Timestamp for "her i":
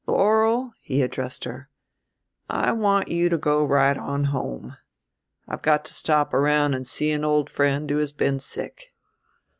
1.43-2.71